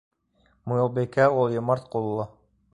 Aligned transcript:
Муйылбикә 0.71 1.29
ул 1.43 1.55
йомарт 1.59 1.89
ҡуллы. 1.97 2.29